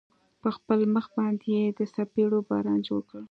په 0.41 0.49
خپل 0.57 0.79
مخ 0.93 1.05
باندې 1.17 1.45
يې 1.55 1.63
د 1.77 1.79
څپېړو 1.93 2.39
باران 2.49 2.79
جوړ 2.87 3.01
كړ. 3.09 3.17